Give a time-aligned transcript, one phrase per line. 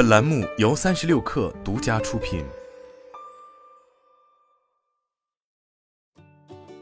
[0.00, 2.42] 本栏目由三十六氪独家出品。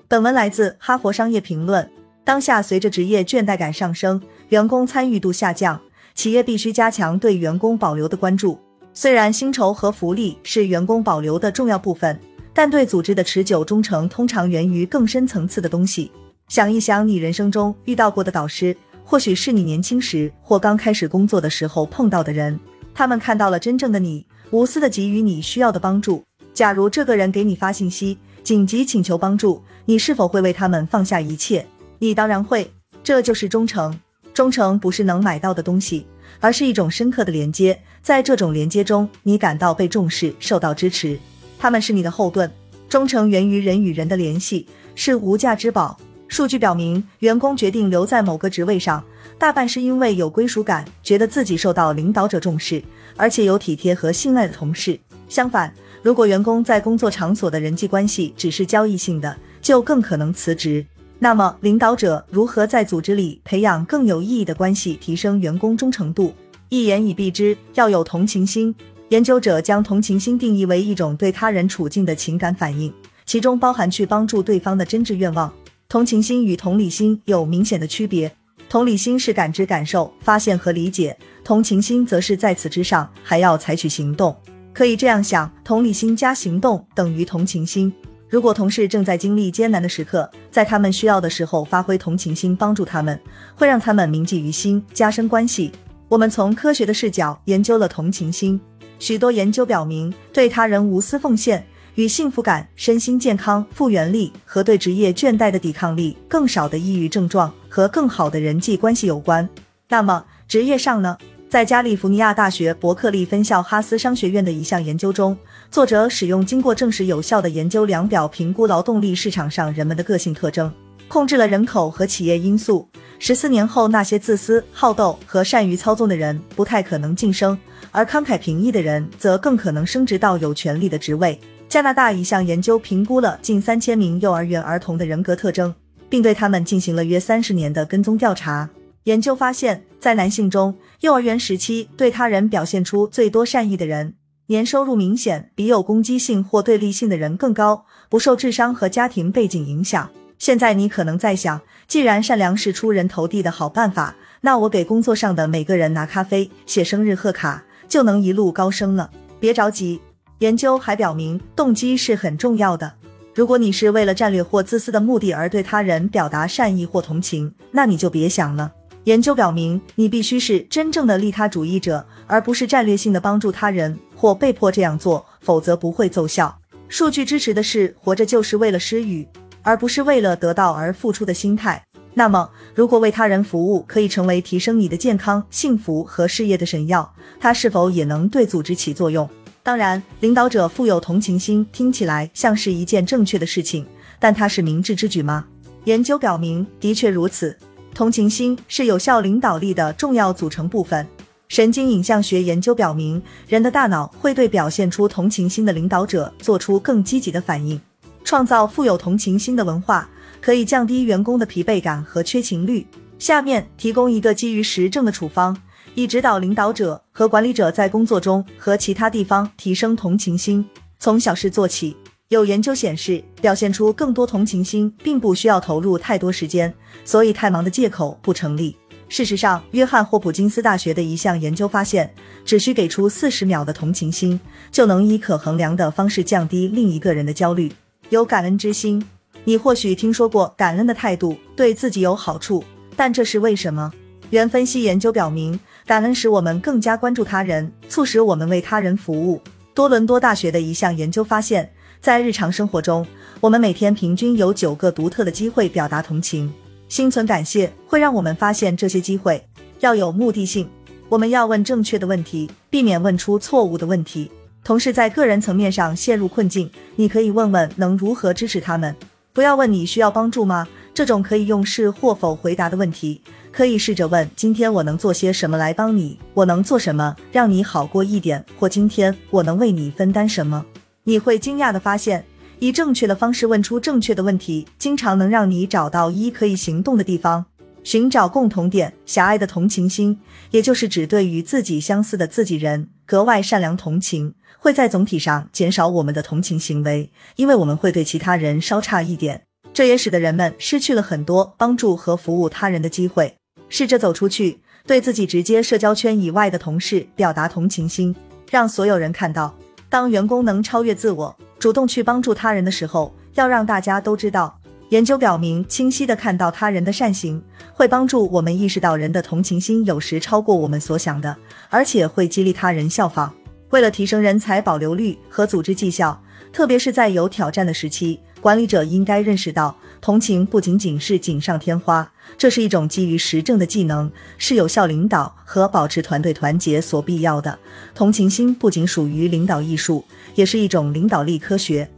[0.07, 1.85] 本文来自《哈佛商业评论》。
[2.23, 5.81] 当下随着职业倦怠感上升，员工参与度下降，
[6.15, 8.57] 企业必须加强对员工保留的关注。
[8.95, 12.21] 虽然薪酬和福利是员工保留的重要部分，
[12.55, 16.13] 但对组织的持久忠诚通常源于更深层次的东西。
[16.47, 22.57] 想一想，你人生中遇到过的导师，或许是你年轻时或刚开始工作的时候碰到的人，
[22.99, 26.25] 他们看到了真正的你，无私的给予你需要的帮助。
[26.53, 31.65] 假如这个人给你发信息，紧急请求帮助，你是否会为他们放下一切？
[32.01, 32.69] 你当然会。
[33.05, 33.97] 这就是忠诚。
[34.35, 36.09] 忠诚不是能买到的东西，
[36.41, 37.81] 而是一种深刻的连接。
[38.03, 41.17] 在这种连接中，你感到被重视，受到支持。
[41.57, 42.51] 他们是你的后盾。
[42.89, 45.97] 忠诚源于人与人的联系，是无价之宝。
[46.29, 49.03] 数据表明，员工决定留在某个职位上，
[49.39, 52.83] 大半是因为有归属感，觉得自己受到领导者重视，
[53.17, 54.99] 而且有体贴和信赖的同事。
[55.29, 55.73] 相反，
[56.03, 60.85] 如果员工在工作场所的人际关系只是交易性的，就更可能辞职。
[61.19, 66.33] 那么，领导者如何在组织里培养更有意义的关系，提升员工忠诚度？
[66.69, 68.75] 一言以蔽之，要有同情心。
[69.09, 72.93] 研究者将同情心定义为一种对他人处境的情感反应，
[73.25, 75.51] 其中包含去帮助对方的真挚愿望。
[75.91, 78.31] 同情心与同理心有明显的区别，
[78.69, 84.37] 同理心是感知、感受、发现和理解，同情心则是在此之上还要采取行动。
[84.75, 87.91] 可以这样想，同理心加行动等于同情心。
[88.29, 93.19] 如果同事正在经历艰难的时刻，在他们需要的时候发挥同情心帮助他们，
[93.55, 95.73] 会让他们铭记于心，加深关系。
[96.11, 98.61] 我们从科学的视角研究了同情心，
[98.99, 101.67] 许多研究表明，对他人无私奉献。
[101.99, 109.47] 与幸福感、身心健康、复原力和对职业倦怠的抵抗力、更少的抑郁症状和更好的人际关系有关。
[109.89, 111.19] 那么，职业上呢？
[111.51, 115.37] 在加利福尼亚大学伯克利分校哈斯商学院的一项研究中，
[115.73, 120.73] 作者使用经过证实有效的研究量表评估劳动力市场上人们的个性特征，
[121.09, 122.89] 控制了人口和企业因素。
[123.19, 127.59] 十四年后，那些自私、好斗和善于操纵的人不太可能晋升，
[127.91, 131.37] 而慷慨平易的人则更可能升职到有权力的职位。
[131.69, 135.75] 加拿大一项研究评估了近三千名幼儿园儿童的人格特征，
[136.09, 138.71] 并对他们进行了约三十年的跟踪调查。
[139.05, 144.15] 研究发现，在男性中，幼儿园时期对他人表现出最多善意的人，
[144.47, 150.09] 年收入明显比有攻击性或对立性的人更高，不受智商和家庭背景影响。
[150.39, 159.11] 现在你可能在想，既然善良是出人头地的好办法，那我给工作上的每个人拿咖啡、写生日贺卡，就能一路高升了？
[159.39, 160.01] 别着急。
[160.39, 162.93] 研究还表明，动机是很重要的。
[163.35, 168.73] 如果你是为了战略或自私的目的而对他人表达善意或同情，那你就别想了。
[169.05, 176.57] 研究表明，你必须是真正的利他主义者，而不是战略性的帮助他人或被迫这样做，否则不会奏效。
[176.89, 179.27] 数据支持的是活着就是为了施予，
[179.63, 181.83] 而不是为了得到而付出的心态。
[182.15, 189.29] 那么，如果为他人服务可以成为提升你的健康、幸福和事业的神药，它是否也能对组织起作用？
[189.69, 193.85] 当然，领导者富有同情心听起来像是一件正确的事情，
[194.19, 195.45] 但它是明智之举吗？
[195.85, 197.55] 研究表明，的确如此。
[197.95, 201.07] 同情心是有效领导力的重要组成部分。
[201.49, 207.79] 神经影像学研究表明，人的大脑会对表现出同情心的领导者做出更积极的反应。
[208.25, 210.09] 创造富有同情心的文化，
[210.41, 212.87] 可以降低员工的疲惫感和缺勤率。
[213.19, 215.55] 下面提供一个基于实证的处方。
[215.99, 220.65] 以指导领导者和管理者在工作中和其他地方提升同情心，
[221.01, 221.97] 从小事做起。
[222.29, 226.73] 有研究显示，表现出更多同情心并不需要投入太多时间，
[227.05, 228.77] 所以太忙的借口不成立。
[229.09, 234.39] 事实上，约翰霍普金斯大学的一项研究发现，只需给出四十秒的同情心，
[234.71, 237.73] 就能以可衡量的方式降低另一个人的焦虑。
[238.11, 239.05] 有感恩之心，
[239.43, 242.63] 你或许听说过感恩的态度对自己有好处，
[242.95, 243.93] 但这是为什么？
[244.31, 245.59] 原分析研究表明。
[245.87, 249.41] 感恩使我们更加关注他人，促使我们为他人服务。
[249.73, 253.07] 多伦多大学的一项研究发现，在日常生活中，
[253.41, 256.53] 我们每天平均有九个独特的机会表达同情。
[256.91, 259.43] 心存感谢会让我们发现这些机会。
[259.81, 260.69] 要有目的性，
[261.09, 264.31] 我们要问正确的问题，避免问出错误的问题。
[264.63, 268.95] 同事在个人层面上陷入困境，你可以问问能如何支持他们。
[269.33, 270.69] 不要问你需要帮助吗？
[270.93, 273.23] 这种可以用是或否回答的问题。
[273.51, 276.19] 可以试着问：今天我能做些什么来帮你？
[276.35, 278.45] 我能做什么让你好过一点？
[278.59, 280.65] 或今天我能为你分担什么？
[281.05, 282.25] 你会惊讶的发现，
[282.59, 287.45] 以正确的方式问出正确的问题，经常能让你找到一可以行动的地方。
[287.85, 290.19] 寻找共同点，狭隘的同情心，
[290.51, 299.48] 也就是指对与自己相似的自己人格外善良同情，会在总体上减少我们的同情行为，因为我们会对其他人稍差一点。
[299.79, 303.33] 这也使得人们失去了很多帮助和服务他人的机会。
[303.69, 308.13] 试着走出去，对自己直接社交圈以外的同事表达同情心，
[308.51, 309.57] 让所有人看到，
[309.89, 314.59] 当员工能超越自我，主动去帮助他人的时候，要让大家都知道。
[314.89, 317.41] 研究表明，清晰的看到他人的善行，
[317.73, 321.37] 会帮助我们意识到人的同情心有时超过我们所想的，
[321.71, 323.33] 而且会激励他人效仿。
[323.71, 326.21] 为了提升人才保留率和组织绩效，
[326.53, 337.59] 特别是在有挑战的时期，管理者应该认识到，同情不仅仅是锦上添花，这是一种基于实证的技能，是有效领导和保持团队团结所必要的。
[337.95, 340.05] 同情心不仅属于领导艺术，
[340.35, 341.89] 也是一种领导力科学。